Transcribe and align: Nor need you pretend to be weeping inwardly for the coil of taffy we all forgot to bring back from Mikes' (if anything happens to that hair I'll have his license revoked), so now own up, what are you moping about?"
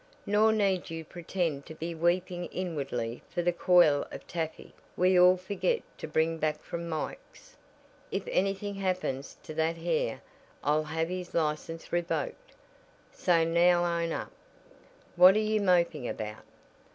Nor 0.25 0.51
need 0.51 0.89
you 0.89 1.05
pretend 1.05 1.67
to 1.67 1.75
be 1.75 1.93
weeping 1.93 2.45
inwardly 2.47 3.21
for 3.29 3.43
the 3.43 3.53
coil 3.53 4.07
of 4.11 4.25
taffy 4.25 4.73
we 4.97 5.15
all 5.19 5.37
forgot 5.37 5.81
to 5.99 6.07
bring 6.07 6.39
back 6.39 6.59
from 6.63 6.89
Mikes' 6.89 7.55
(if 8.11 8.23
anything 8.31 8.73
happens 8.73 9.37
to 9.43 9.53
that 9.53 9.77
hair 9.77 10.23
I'll 10.63 10.85
have 10.85 11.09
his 11.09 11.35
license 11.35 11.93
revoked), 11.93 12.53
so 13.11 13.43
now 13.43 13.85
own 13.85 14.11
up, 14.11 14.31
what 15.17 15.35
are 15.35 15.37
you 15.37 15.61
moping 15.61 16.07
about?" 16.09 16.45